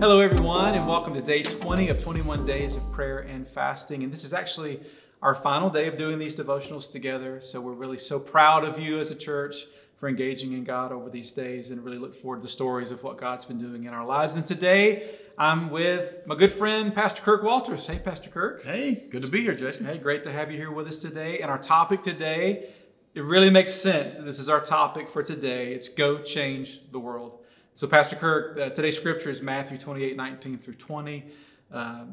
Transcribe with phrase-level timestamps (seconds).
[0.00, 4.04] Hello, everyone, and welcome to day 20 of 21 days of prayer and fasting.
[4.04, 4.78] And this is actually
[5.22, 7.40] our final day of doing these devotionals together.
[7.40, 9.64] So we're really so proud of you as a church
[9.96, 13.02] for engaging in God over these days and really look forward to the stories of
[13.02, 14.36] what God's been doing in our lives.
[14.36, 17.84] And today I'm with my good friend, Pastor Kirk Walters.
[17.84, 18.62] Hey, Pastor Kirk.
[18.62, 19.84] Hey, good to be here, Jason.
[19.84, 21.40] Hey, great to have you here with us today.
[21.40, 22.68] And our topic today,
[23.16, 25.72] it really makes sense that this is our topic for today.
[25.72, 27.40] It's Go Change the World.
[27.78, 31.24] So, Pastor Kirk, uh, today's scripture is Matthew 28 19 through 20.
[31.72, 32.06] Uh,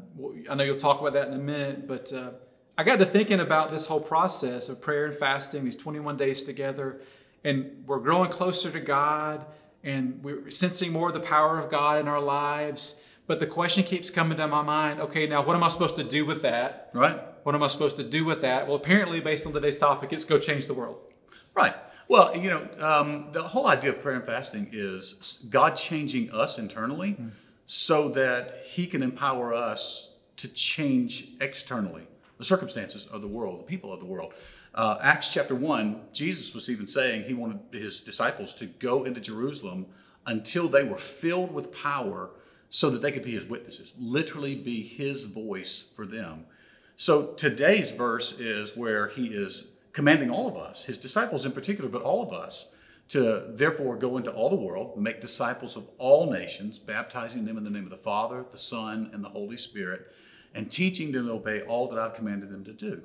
[0.48, 2.30] I know you'll talk about that in a minute, but uh,
[2.78, 6.44] I got to thinking about this whole process of prayer and fasting, these 21 days
[6.44, 7.00] together,
[7.42, 9.44] and we're growing closer to God,
[9.82, 13.02] and we're sensing more of the power of God in our lives.
[13.26, 16.04] But the question keeps coming to my mind okay, now what am I supposed to
[16.04, 16.90] do with that?
[16.92, 17.20] Right.
[17.42, 18.68] What am I supposed to do with that?
[18.68, 20.98] Well, apparently, based on today's topic, it's go change the world.
[21.56, 21.74] Right.
[22.08, 26.58] Well, you know, um, the whole idea of prayer and fasting is God changing us
[26.58, 27.30] internally mm.
[27.66, 32.06] so that He can empower us to change externally
[32.38, 34.34] the circumstances of the world, the people of the world.
[34.74, 39.20] Uh, Acts chapter 1, Jesus was even saying he wanted his disciples to go into
[39.22, 39.86] Jerusalem
[40.26, 42.30] until they were filled with power
[42.68, 46.44] so that they could be his witnesses, literally be his voice for them.
[46.96, 51.88] So today's verse is where he is commanding all of us, his disciples in particular,
[51.88, 52.70] but all of us,
[53.08, 57.64] to therefore go into all the world, make disciples of all nations, baptizing them in
[57.64, 60.12] the name of the Father, the Son, and the Holy Spirit,
[60.54, 63.00] and teaching them to obey all that I've commanded them to do.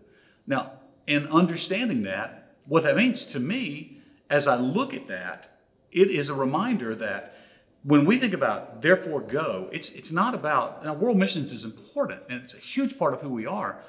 [0.46, 0.74] Now,
[1.08, 5.48] in understanding that, what that means to me, as I look at that,
[5.94, 7.36] it is a reminder that
[7.84, 12.22] when we think about therefore go, it's it's not about now world missions is important
[12.30, 13.80] and it's a huge part of who we are,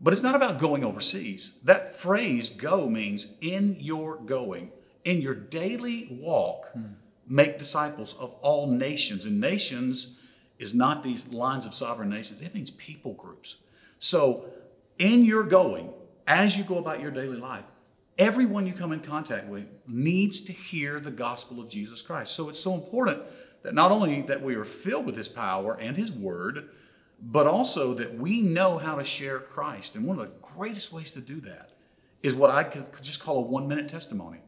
[0.00, 1.54] but it's not about going overseas.
[1.64, 4.70] That phrase go means in your going,
[5.04, 6.84] in your daily walk, hmm.
[7.26, 9.24] make disciples of all nations.
[9.24, 10.16] And nations
[10.58, 13.56] is not these lines of sovereign nations, it means people groups.
[13.98, 14.46] So
[14.98, 15.90] in your going,
[16.26, 17.64] as you go about your daily life,
[18.18, 22.34] everyone you come in contact with needs to hear the gospel of Jesus Christ.
[22.34, 23.22] So it's so important
[23.62, 26.68] that not only that we are filled with his power and his word,
[27.20, 29.96] but also that we know how to share Christ.
[29.96, 31.72] And one of the greatest ways to do that
[32.22, 34.38] is what I could just call a one minute testimony.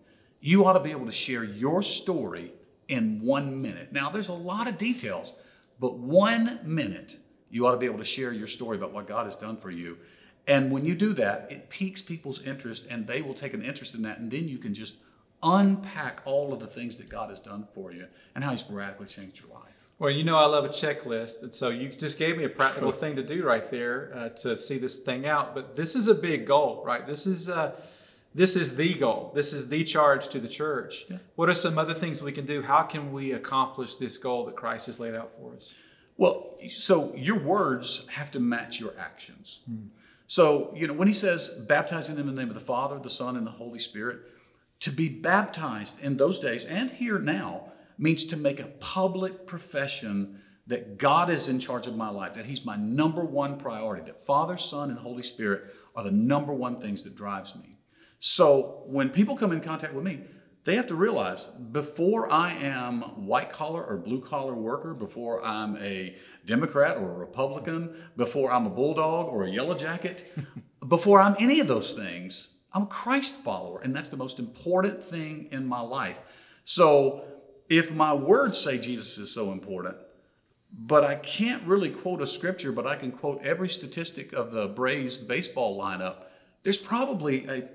[0.41, 2.53] You ought to be able to share your story
[2.88, 3.92] in one minute.
[3.92, 5.34] Now, there's a lot of details,
[5.78, 7.16] but one minute,
[7.50, 9.70] you ought to be able to share your story about what God has done for
[9.70, 9.98] you.
[10.47, 13.94] And when you do that, it piques people's interest and they will take an interest
[13.94, 14.19] in that.
[14.19, 14.97] And then you can just
[15.42, 19.06] unpack all of the things that God has done for you and how He's radically
[19.06, 19.79] changed your life.
[20.00, 21.42] Well, you know, I love a checklist.
[21.42, 24.56] And so you just gave me a practical thing to do right there uh, to
[24.56, 25.54] see this thing out.
[25.54, 27.06] But this is a big goal, right?
[27.06, 27.72] This is, uh,
[28.34, 29.30] this is the goal.
[29.34, 31.04] This is the charge to the church.
[31.10, 31.18] Yeah.
[31.36, 32.62] What are some other things we can do?
[32.62, 35.74] How can we accomplish this goal that Christ has laid out for us?
[36.16, 39.60] Well, so your words have to match your actions.
[39.66, 39.88] Hmm.
[40.26, 43.36] So, you know, when he says baptizing in the name of the Father, the Son,
[43.36, 44.20] and the Holy Spirit,
[44.78, 50.40] to be baptized in those days and here now means to make a public profession
[50.66, 54.24] that God is in charge of my life, that He's my number one priority, that
[54.24, 57.76] Father, Son, and Holy Spirit are the number one things that drives me.
[58.18, 60.20] So when people come in contact with me,
[60.64, 65.76] they have to realize before I am white collar or blue collar worker, before I'm
[65.78, 70.32] a Democrat or a Republican, before I'm a bulldog or a yellow jacket,
[70.88, 75.02] before I'm any of those things, I'm a Christ follower, and that's the most important
[75.02, 76.18] thing in my life.
[76.64, 77.24] So
[77.70, 79.97] if my words say Jesus is so important,
[80.72, 84.69] but I can't really quote a scripture, but I can quote every statistic of the
[84.69, 86.25] Braves baseball lineup,
[86.64, 87.69] there's probably a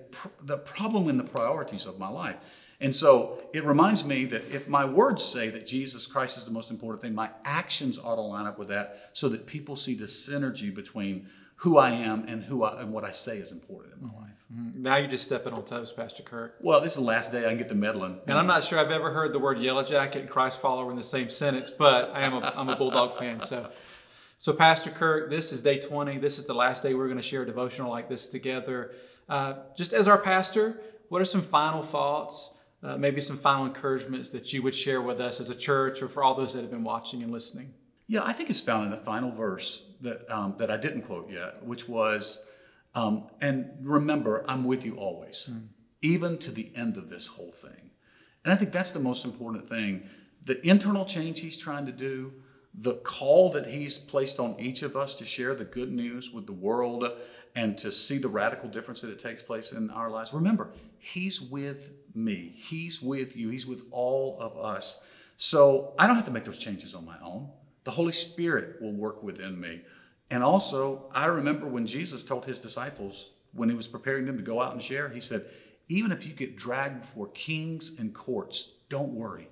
[0.44, 2.36] the problem in the priorities of my life.
[2.82, 6.52] And so it reminds me that if my words say that Jesus Christ is the
[6.52, 9.96] most important thing, my actions ought to line up with that so that people see
[9.96, 13.96] the synergy between who I am and who I, and what I say is important
[13.96, 14.26] in my life.
[14.54, 14.84] Mm-hmm.
[14.84, 16.56] Now you're just stepping on toes, Pastor Kirk.
[16.62, 18.20] Well, this is the last day I can get the meddling.
[18.28, 20.98] And I'm not sure I've ever heard the word yellow jacket and Christ follower in
[20.98, 23.40] the same sentence, but I am a, I'm a Bulldog fan.
[23.40, 23.72] So,
[24.38, 26.20] so Pastor Kirk, this is day 20.
[26.20, 28.92] This is the last day we're going to share a devotional like this together.
[29.28, 30.80] Uh, just as our pastor,
[31.10, 35.20] what are some final thoughts, uh, maybe some final encouragements that you would share with
[35.20, 37.74] us as a church or for all those that have been watching and listening?
[38.08, 41.30] Yeah, I think it's found in the final verse that, um, that I didn't quote
[41.30, 42.44] yet, which was,
[42.94, 45.68] um, and remember, I'm with you always, mm.
[46.02, 47.92] even to the end of this whole thing.
[48.44, 50.08] And I think that's the most important thing.
[50.46, 52.32] The internal change he's trying to do,
[52.76, 56.46] the call that he's placed on each of us to share the good news with
[56.46, 57.10] the world
[57.56, 60.34] and to see the radical difference that it takes place in our lives.
[60.34, 65.02] Remember, he's with me, he's with you, he's with all of us.
[65.38, 67.50] So I don't have to make those changes on my own.
[67.86, 69.82] The Holy Spirit will work within me.
[70.32, 74.44] And also, I remember when Jesus told his disciples, when he was preparing them to
[74.44, 75.46] go out and share, he said,
[75.88, 79.48] Even if you get dragged before kings and courts, don't worry.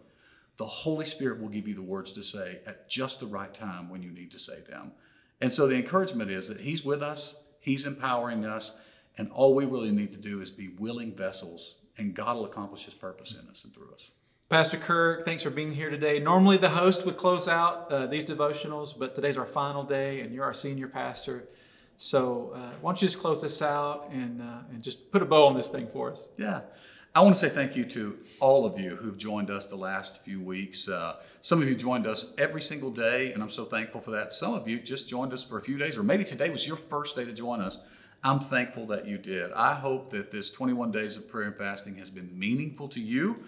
[0.58, 3.90] The Holy Spirit will give you the words to say at just the right time
[3.90, 4.92] when you need to say them.
[5.40, 8.78] And so the encouragement is that He's with us, He's empowering us,
[9.18, 12.86] and all we really need to do is be willing vessels, and God will accomplish
[12.86, 14.12] His purpose in us and through us.
[14.50, 16.20] Pastor Kirk, thanks for being here today.
[16.20, 20.34] Normally, the host would close out uh, these devotionals, but today's our final day, and
[20.34, 21.46] you're our senior pastor.
[21.98, 25.26] So, uh, why don't you just close this out and, uh, and just put a
[25.26, 26.28] bow on this thing for us?
[26.38, 26.62] Yeah.
[27.16, 30.24] I want to say thank you to all of you who've joined us the last
[30.24, 30.90] few weeks.
[30.90, 34.34] Uh, some of you joined us every single day, and I'm so thankful for that.
[34.34, 36.78] Some of you just joined us for a few days, or maybe today was your
[36.78, 37.80] first day to join us.
[38.24, 39.52] I'm thankful that you did.
[39.54, 43.44] I hope that this 21 days of prayer and fasting has been meaningful to you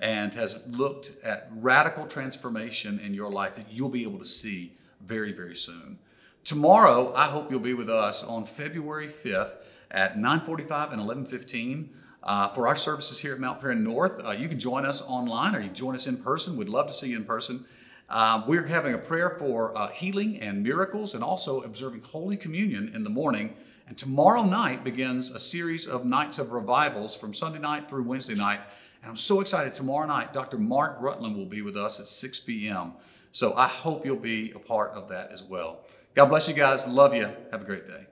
[0.00, 4.72] and has looked at radical transformation in your life that you'll be able to see
[5.02, 5.98] very, very soon.
[6.44, 9.56] Tomorrow, I hope you'll be with us on February 5th
[9.90, 11.88] at 9:45 and 11:15
[12.22, 14.20] uh, for our services here at Mount Paran North.
[14.24, 16.56] Uh, you can join us online or you can join us in person.
[16.56, 17.64] We'd love to see you in person.
[18.08, 22.90] Uh, we're having a prayer for uh, healing and miracles and also observing Holy Communion
[22.94, 23.54] in the morning.
[23.86, 28.34] And tomorrow night begins a series of nights of revivals from Sunday night through Wednesday
[28.34, 28.60] night.
[29.02, 29.74] And I'm so excited.
[29.74, 30.58] Tomorrow night, Dr.
[30.58, 32.92] Mark Rutland will be with us at 6 p.m.
[33.32, 35.86] So I hope you'll be a part of that as well.
[36.14, 36.86] God bless you guys.
[36.86, 37.30] Love you.
[37.52, 38.06] Have a great day.